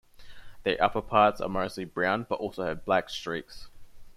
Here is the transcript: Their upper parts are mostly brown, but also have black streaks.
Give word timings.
Their 0.63 0.83
upper 0.83 1.03
parts 1.03 1.39
are 1.41 1.47
mostly 1.47 1.85
brown, 1.85 2.25
but 2.27 2.39
also 2.39 2.63
have 2.65 2.85
black 2.85 3.07
streaks. 3.07 3.69